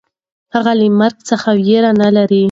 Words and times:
هغه 0.55 0.71
له 0.79 0.87
مرګ 0.99 1.17
څخه 1.29 1.49
وېره 1.65 1.91
نهلري. 1.99 2.39